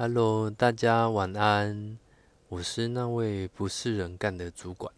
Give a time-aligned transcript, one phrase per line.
[0.00, 1.98] Hello，大家晚安。
[2.48, 4.94] 我是那位不是人干的主管。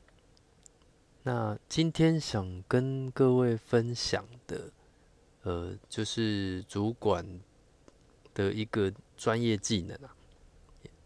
[1.23, 4.71] 那今天想跟各位分享的，
[5.45, 7.41] 呃，就是主管
[8.35, 10.15] 的一个专业技能啊，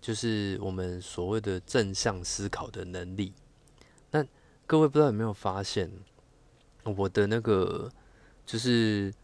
[0.00, 3.32] 就是我们所谓的正向思考的能力。
[4.10, 4.26] 那
[4.66, 5.88] 各位不知道有没有发现，
[6.82, 7.88] 我的那个
[8.44, 9.14] 就是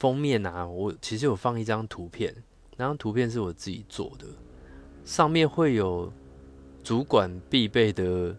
[0.00, 2.34] 封面啊，我其实有放一张图片，
[2.80, 4.26] 那张图片是我自己做的，
[5.04, 6.10] 上面会有。
[6.82, 8.34] 主管必备的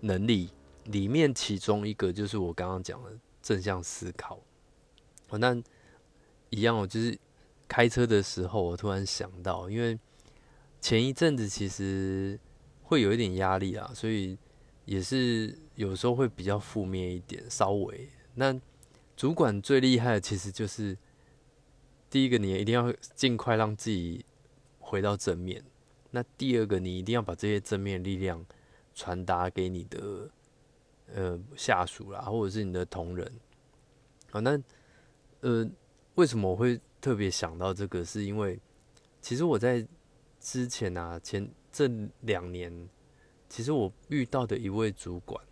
[0.00, 0.48] 能力
[0.84, 3.10] 里面，其中一个就是我刚刚讲的
[3.42, 4.40] 正向思考。
[5.28, 5.54] 哦，那
[6.48, 7.16] 一样哦，就是
[7.68, 9.96] 开车的时候，我突然想到，因为
[10.80, 12.40] 前一阵子其实
[12.82, 14.38] 会有一点压力啊，所以
[14.86, 18.08] 也是有时候会比较负面一点，稍微。
[18.36, 18.58] 那
[19.14, 20.96] 主管最厉害的其实就是
[22.16, 24.24] 第一个，你一定要尽快让自己
[24.78, 25.62] 回到正面。
[26.12, 28.42] 那第二个，你一定要把这些正面力量
[28.94, 30.30] 传达给你的
[31.12, 33.30] 呃下属啦，或者是你的同仁。
[34.30, 34.58] 好，那
[35.40, 35.68] 呃，
[36.14, 38.02] 为什么我会特别想到这个？
[38.02, 38.58] 是因为
[39.20, 39.86] 其实我在
[40.40, 41.86] 之前啊，前这
[42.22, 42.88] 两年，
[43.46, 45.44] 其实我遇到的一位主管，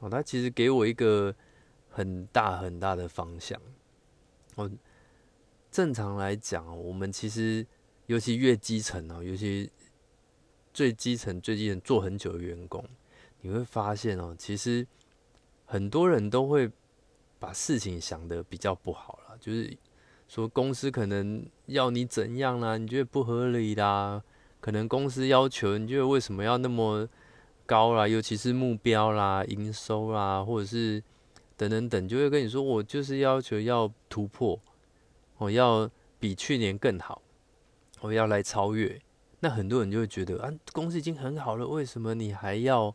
[0.00, 1.34] 哦，他其实给我一个
[1.90, 3.60] 很大很大的方向。
[4.54, 4.70] 哦，
[5.74, 7.66] 正常来讲，我们其实。
[8.06, 9.70] 尤其越基层哦，尤其
[10.74, 12.84] 最基层、最基层做很久的员工，
[13.40, 14.86] 你会发现哦，其实
[15.64, 16.70] 很多人都会
[17.38, 19.74] 把事情想的比较不好了，就是
[20.28, 24.22] 说公司可能要你怎样啦，你觉得不合理啦，
[24.60, 27.08] 可能公司要求你觉得为什么要那么
[27.64, 31.02] 高啦，尤其是目标啦、营收啦，或者是
[31.56, 34.60] 等等等，就会跟你说我就是要求要突破，
[35.38, 37.20] 我要比去年更好。
[38.00, 39.00] 我要来超越，
[39.40, 42.94] 那很多人就会觉得啊，公司已经很好了，为什么你还要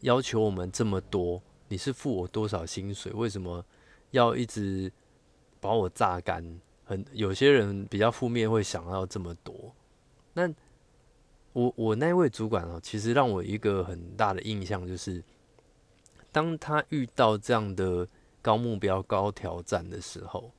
[0.00, 1.40] 要求我们这么多？
[1.68, 3.12] 你是付我多少薪水？
[3.12, 3.64] 为什么
[4.10, 4.90] 要一直
[5.60, 6.60] 把我榨干？
[6.84, 9.72] 很有些人比较负面，会想要这么多。
[10.32, 10.52] 那
[11.52, 15.22] 我我那位主管啊，其实让我一个很大的印象就是，
[16.32, 18.08] 当他遇到这样的
[18.42, 20.50] 高目标、高挑战的时候，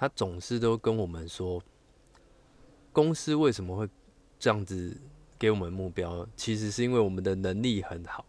[0.00, 1.62] 他总是都跟我们说。
[2.90, 3.86] 公司为什么会
[4.38, 4.96] 这样子
[5.38, 6.26] 给我们目标？
[6.34, 8.24] 其实是因为我们的能力很好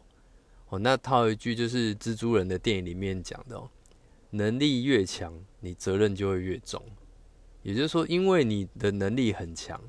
[0.68, 0.78] 哦。
[0.78, 3.70] 那套一句就是蜘蛛人的电影里面讲的哦，
[4.32, 6.84] 能力越强，你责任就会越重。
[7.64, 9.82] 也就是说，因为你的能力很强，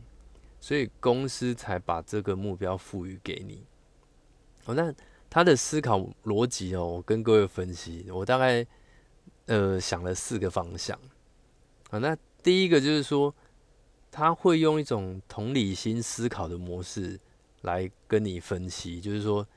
[0.61, 3.65] 所以公司才把这个目标赋予给你。
[4.67, 4.95] 哦，那
[5.29, 8.65] 他的思考逻辑哦，我跟各位分析，我大概
[9.47, 10.97] 呃想了四个方向。
[11.93, 13.33] 啊，那第一个就是说。
[14.15, 17.19] 他会用一种同理心思考的模式
[17.63, 19.49] 来跟你分析，就是说，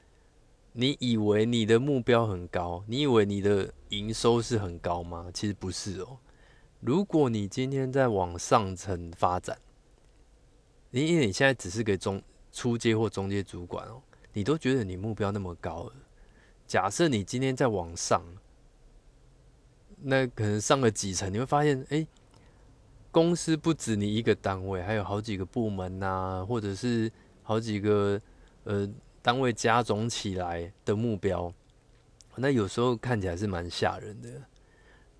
[0.72, 5.30] 你以为你的目标很高，你以为你的营收是很高吗？
[5.34, 6.18] 其实不是哦。
[6.80, 9.60] 如果你今天在往上层发展，
[10.92, 12.24] 你因为你现在只是个中
[12.54, 15.94] 初阶或中阶主管哦，你都觉得你目标那么高了。
[16.66, 18.24] 假设你今天在往上，
[19.98, 22.08] 那可能上了几层，你会发现，哎。
[23.16, 27.10] 公司不止你一个单位，还有好几个部门呐，或者是
[27.44, 28.20] 好几个
[28.66, 28.86] 呃
[29.22, 31.54] 单位加总起来的目标，
[32.36, 34.30] 那有时候看起来是蛮吓人的。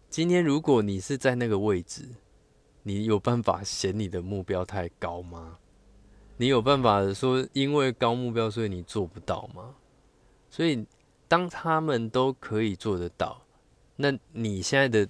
[0.10, 2.10] 今天如果你是在那个位置，
[2.84, 5.58] 你有办法嫌你的目标太高吗？
[6.36, 9.74] 你有办法说因为高目标所以你做不到吗？
[10.50, 10.86] 所以
[11.30, 13.42] 当他们都可以做得到，
[13.96, 15.08] 那你现在的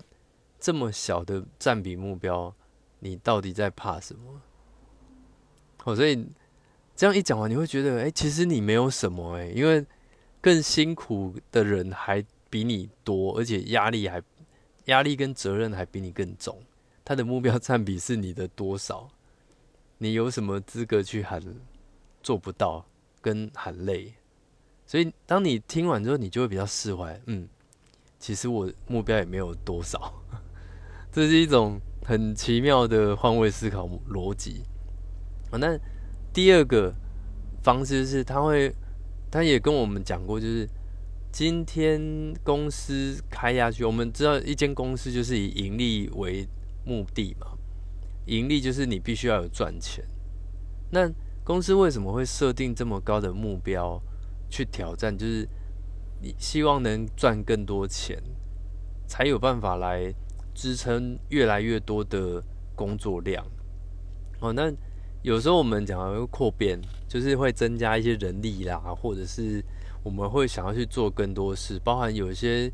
[0.60, 2.54] 这么小的占比目标？
[3.06, 4.42] 你到底在怕什么？
[5.84, 6.28] 哦，所以
[6.96, 9.86] 这样一讲完，你会觉得，哎，其实你没有什么，哎，因为
[10.42, 14.20] 更辛苦的人还比你多，而且压力还
[14.86, 16.60] 压力跟责任还比你更重。
[17.04, 19.08] 他的目标占比是你的多少？
[20.00, 21.40] 你有什么资格去喊
[22.24, 22.84] 做不到
[23.22, 24.12] 跟喊累？
[24.88, 27.22] 所以当你听完之后，你就会比较释怀。
[27.28, 27.48] 嗯，
[28.18, 30.12] 其实我目标也没有多少，
[31.14, 31.80] 这是一种。
[32.08, 34.62] 很奇妙的换位思考逻辑
[35.50, 35.58] 啊！
[35.58, 35.76] 那
[36.32, 36.94] 第二个
[37.64, 38.72] 方式是，他会，
[39.32, 40.70] 他也跟我们讲过，就是
[41.32, 42.00] 今天
[42.44, 46.48] 公司开下去，我们知道一间公司就是以盈利为
[46.86, 47.58] 目的嘛，
[48.28, 50.06] 盈利就是你必须要有赚钱。
[50.92, 51.12] 那
[51.44, 54.00] 公司为什么会设定这么高的目标
[54.48, 55.18] 去挑战？
[55.18, 55.50] 就是
[56.22, 58.22] 你希望能赚更多钱，
[59.08, 60.14] 才有办法来。
[60.56, 62.42] 支撑越来越多的
[62.76, 63.46] 工作量，
[64.40, 64.72] 哦，那
[65.22, 69.64] 有时候我们讲的扩编，就是会增加一些人力啦，或者是
[70.02, 72.72] 我们会想要去做更多事，包含有一些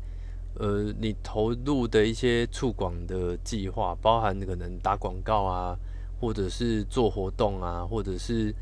[0.54, 5.76] 呃你投入的一些促广的计划，包含可能打广告啊，
[6.20, 8.54] 或者是做活动啊，或者是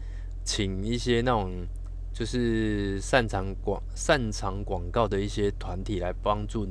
[0.44, 1.66] 请一些那种
[2.12, 6.66] 就是擅长广擅长广告的一些团体来帮助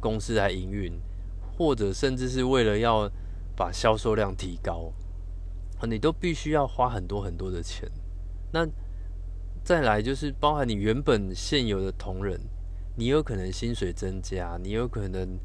[0.00, 0.92] 公司来营运，
[1.62, 3.08] 或者甚至是为了要
[3.54, 4.92] 把销售量提高。
[5.84, 7.90] 你都必须要花很多很多的钱，
[8.52, 8.64] 那
[9.64, 12.40] 再来就是包含你原本现有的同仁，
[12.96, 15.36] 你有可能薪水增加，你有可能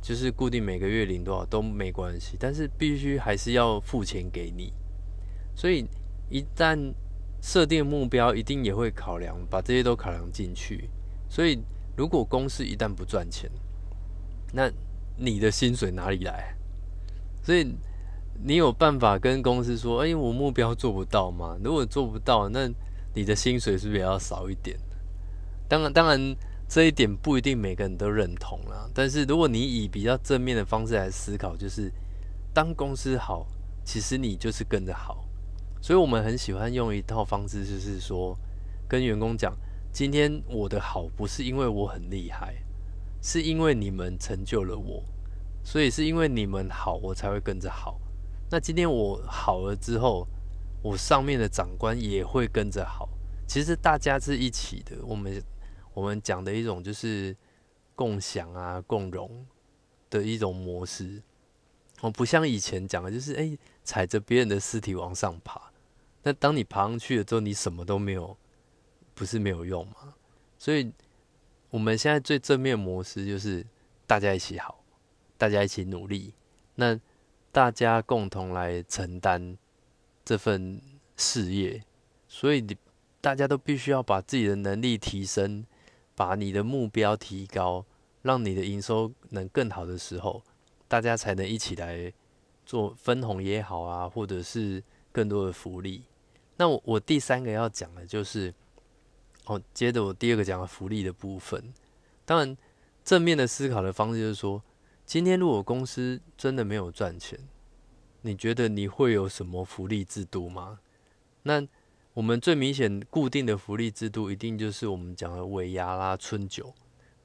[0.00, 4.72] 就是固定每个月领多少都没关系，但是必须还是要付钱给你，
[5.54, 5.86] 所以
[6.30, 6.94] 一旦
[7.42, 10.88] 设定目标，一定也会考量把这些都考量进去，
[11.28, 11.60] 所以
[11.94, 13.50] 如果公司一旦不赚钱，
[14.54, 14.70] 那
[15.16, 16.54] 你的薪水哪里来？
[17.42, 17.74] 所以。
[18.44, 21.56] 你有办法跟公司说：“哎，我目标做不到吗？
[21.62, 22.68] 如果做不到，那
[23.14, 24.76] 你的薪水是不是也要少一点？”
[25.68, 26.34] 当然，当然
[26.66, 28.90] 这一点不一定每个人都认同啦。
[28.92, 31.92] 但是如果你以比较正面的方式来思考，就是
[32.52, 33.46] 当公司好，
[33.84, 35.24] 其实你就是跟着好。
[35.80, 38.36] 所以我们很喜欢用一套方式，就是说
[38.88, 39.56] 跟员工讲
[39.92, 42.56] ：“今天我的好不是因为我很厉害，
[43.22, 45.04] 是因为你们成就了我，
[45.64, 47.98] 所以是因为你们好，我才会跟着好。”
[48.50, 50.26] 那今天我好了之后，
[50.82, 53.08] 我上面的长官也会跟着好。
[53.46, 54.96] 其实大家是一起的。
[55.04, 55.42] 我们
[55.94, 57.34] 我们讲的一种就是
[57.94, 59.46] 共享啊、共荣
[60.10, 61.22] 的一种模式。
[62.00, 65.70] 我不像以前讲的，就是哎踩着别人的尸体往上爬。
[66.24, 68.36] 那当你爬上去了之后，你什么都没有，
[69.14, 70.14] 不是没有用吗？
[70.58, 70.92] 所以
[71.72, 73.64] 我们现在最正面模式就是
[74.06, 74.84] 大家一起好，
[75.38, 76.34] 大家一起努力。
[76.74, 77.00] 那
[77.50, 79.56] 大家共同来承担
[80.22, 80.78] 这份
[81.16, 81.82] 事业，
[82.28, 82.76] 所以你
[83.22, 85.64] 大家都必须要把自己的能力提升，
[86.14, 87.86] 把你的目标提高，
[88.20, 90.42] 让你的营收能更好的时候，
[90.86, 92.12] 大家才能一起来
[92.66, 96.02] 做分红也好啊，或者是更多的福利。
[96.58, 98.52] 那我我第三个要讲的就是，
[99.46, 101.72] 哦，接着我第二个讲的福利的部分。
[102.24, 102.56] 当然，
[103.04, 104.62] 正面的思考的方式就是说。
[105.04, 107.38] 今天如果公司真的没有赚钱，
[108.22, 110.78] 你觉得你会有什么福利制度吗？
[111.42, 111.66] 那
[112.14, 116.72] 我们最明显固定的福利制度，一定就是我们讲的尾牙啦、春酒。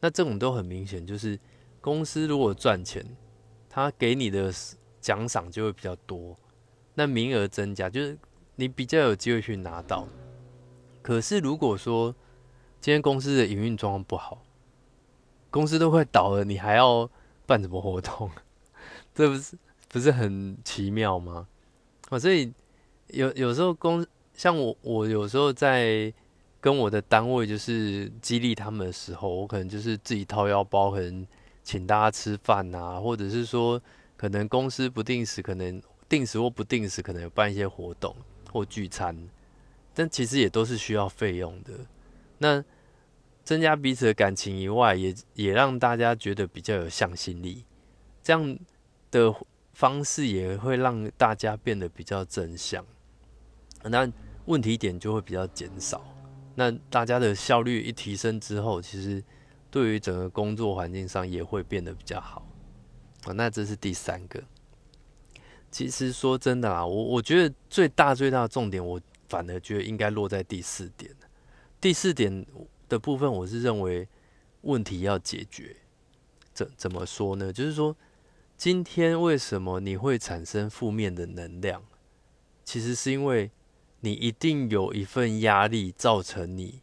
[0.02, 1.40] 那这种都很明显，就是
[1.80, 3.06] 公司如果赚钱，
[3.70, 4.52] 他给你的
[5.00, 6.36] 奖赏就会比较多，
[6.96, 8.18] 那名额增加，就是
[8.56, 10.10] 你比较有机会去拿到。
[11.08, 12.14] 可是如果说
[12.82, 14.44] 今天公司的营运状况不好，
[15.50, 17.10] 公司都快倒了，你还要？
[17.46, 18.30] 办什么活动？
[19.16, 19.58] 这不是
[19.88, 21.48] 不是很奇妙吗？
[22.10, 22.52] 啊，所以
[23.08, 26.14] 有有时候公像我，我有时候在
[26.60, 31.26] 跟我的单位就是激励他们的时候，我可能就是自己掏腰包，可能
[31.64, 33.82] 请大家吃饭啊，或者是说
[34.18, 38.14] 可能公司不定时，可能定时或不定时，可能有办一些活动
[38.52, 39.18] 或聚餐，
[39.98, 41.74] 但其实也都是需要费用的。
[42.38, 42.64] 那
[43.44, 47.66] 增加彼此的感情以外，也也让大家觉得比较有向心力，
[48.22, 48.60] 这样
[49.10, 49.34] 的
[49.74, 52.86] 方式也会让大家变得比较正向，
[53.86, 54.08] 那
[54.46, 56.06] 问题点就会比较减少。
[56.54, 59.24] 那大家的效率一提升之后，其实
[59.72, 62.48] 对于整个工作环境上也会变得比较好。
[63.26, 64.44] 啊，那这是第三个。
[65.72, 71.16] 其实说真的啦，我我觉得最大最大的重点，我反而觉得应该落在第四点。
[71.80, 72.46] 第四点。
[72.90, 74.08] 的部分，我是认为
[74.62, 75.76] 问题要解决，
[76.54, 77.52] 怎怎么说呢？
[77.52, 77.94] 就是说，
[78.56, 81.84] 今天为什么你会产生负面的能量？
[82.64, 83.52] 其实是因为
[84.00, 86.82] 你一定有一份压力造成你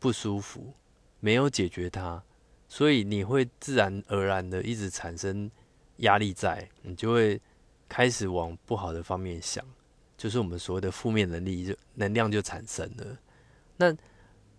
[0.00, 0.74] 不舒服，
[1.20, 2.24] 没有解决它，
[2.68, 5.48] 所以你会自然而然的一直产生
[5.98, 7.40] 压力，在你就会
[7.88, 9.64] 开始往不好的方面想，
[10.16, 13.18] 就是我们所谓的负面能力就能量就产生了。
[13.76, 13.94] 那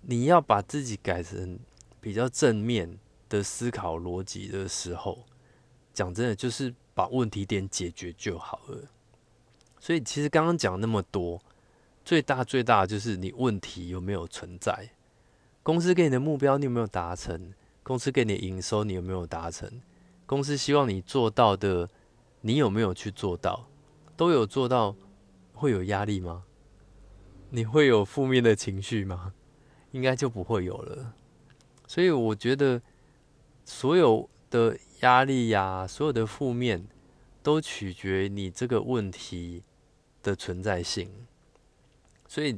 [0.02, 1.58] 你要把自己改成
[2.00, 2.98] 比较正面
[3.28, 5.26] 的思考逻辑的时候，
[5.94, 8.84] 讲真的，就是把问题点解决就好了。
[9.80, 11.42] 所以其实刚刚讲那么多，
[12.04, 14.90] 最大最大的就是你问题有没有存在？
[15.64, 17.54] 公司给你的目标你有没有达成？
[17.82, 19.82] 公司给你的营收你有没有达成？
[20.26, 21.90] 公司希望你做到的，
[22.42, 23.68] 你有没有去做到？
[24.16, 24.96] 都有做到，
[25.56, 26.44] 会有压力吗？
[27.50, 29.34] 你会有负面的情绪吗？
[29.92, 31.14] 应该就不会有了，
[31.88, 32.82] 所以我觉得
[33.64, 36.86] 所有的压力呀，所有的负面，
[37.42, 39.64] 都取决于你这个问题
[40.22, 41.10] 的存在性。
[42.28, 42.52] 所以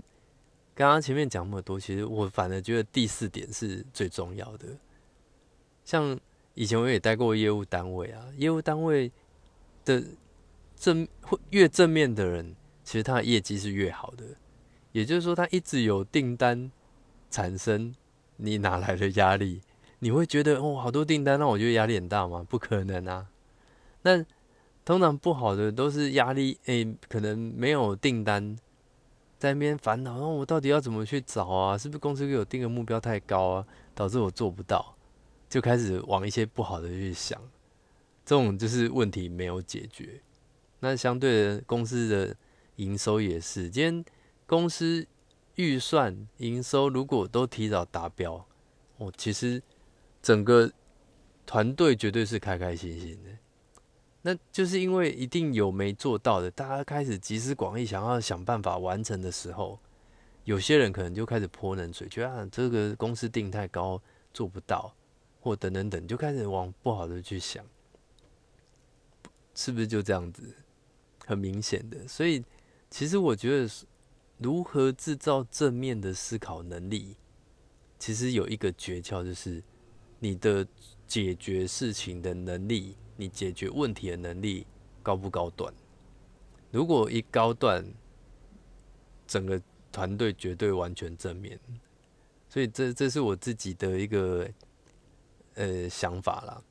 [0.74, 4.68] 刚刚前面讲那么多，其实我反而觉得第四点是最重要的。
[5.86, 6.20] 像
[6.56, 9.12] 以前我也待过业务单位啊，业务单位
[9.86, 10.04] 的
[10.76, 12.56] 正会越正面的人，
[12.88, 14.24] 其实他的业绩是越好的。
[14.94, 16.72] 也就是说，他一直有订单
[17.30, 17.94] 产生，
[18.38, 19.60] 你哪来的压力？
[20.00, 22.46] 你会觉得哦，好多订单让我觉得压力很大吗？
[22.48, 23.28] 不可能啊。
[24.04, 24.26] 那
[24.86, 28.56] 通常不好的都是压力，诶，可能没有订单，
[29.38, 31.78] 在那边烦恼，那我到底要怎么去找啊？
[31.78, 34.96] 是不是公司给我定的目标太高啊，导致我做不到，
[35.50, 37.38] 就开始往一些不好的去想，
[38.26, 40.22] 这种就是问题没有解决。
[40.80, 42.38] 那相对的，公司的
[42.78, 44.06] 营收也是，今天
[44.48, 45.06] 公司
[45.56, 48.44] 预算营收如果都提早达标，
[48.98, 49.62] 哦，其实
[50.22, 50.72] 整个
[51.46, 53.30] 团队绝对是开开心心的。
[54.24, 59.80] 那就是因为一定有没做到的，大家开始集思广益，想要想办法完成的时候，
[60.44, 64.02] 有些人可能就开始泼冷水，觉得啊这个公司定太高
[64.34, 64.94] 做不到，
[65.40, 67.66] 或等等等，就开始往不好的去想，
[69.56, 70.44] 是不是就这样子？
[71.26, 72.42] 很明显的，所以
[72.98, 73.70] 其实我觉得
[74.40, 77.16] 如何制造正面的思考能力，
[78.00, 79.64] 其实有一个诀窍，就是
[80.18, 80.68] 你的
[81.06, 82.98] 解决事情的能力。
[83.16, 84.66] 你解决问题的能力
[85.04, 85.72] 高不高段？
[86.72, 87.86] 如果一高段，
[89.28, 89.62] 整个
[89.92, 91.60] 团队绝对完全正面。
[92.50, 94.50] 所以这这是我自己的一个
[95.54, 96.64] 呃想法啦。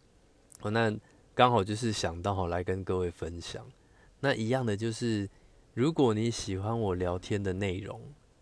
[0.62, 0.92] 哦，那
[1.37, 3.64] 刚好就是想到好来跟各位分享。
[4.18, 5.30] 那一样的就是，
[5.76, 8.00] 如果你喜欢我聊天的内容，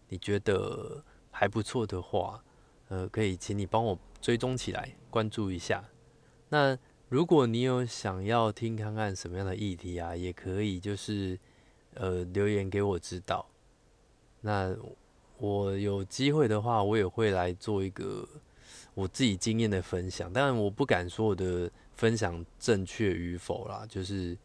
[0.08, 2.40] 你觉得还不错的话，
[2.86, 5.82] 呃，可以请你帮我追踪起来，关注一下。
[6.50, 11.36] 那如果你有想要听看看什么样的议题啊，也可以就是
[11.94, 13.44] 呃留言给我知道。
[14.40, 14.72] 那
[15.38, 18.28] 我有机会的话，我也会来做一个
[18.94, 20.32] 我自己经验的分享。
[20.32, 24.38] 当然，我不敢说我的分享正确与否啦，就是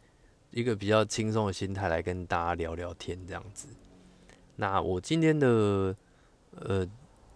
[0.50, 3.68] 一个比较轻松的心态来跟大家聊聊天这样子。
[4.56, 5.96] 那我今天的
[6.56, 6.86] 呃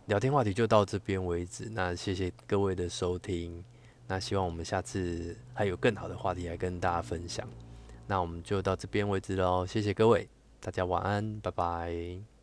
[0.07, 1.69] 聊天话题就到这边为止。
[1.71, 3.65] 那谢谢各位的收听。
[4.07, 7.49] 那希望我们下次还有更好的话题来跟大家分享。
[8.07, 10.29] 那我们就到这边为止喽，谢谢各位，
[10.61, 12.34] 大家晚安，拜拜。